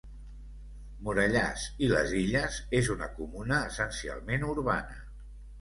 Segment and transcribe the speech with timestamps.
[1.07, 5.01] Morellàs i les Illes és una comuna essencialment urbana.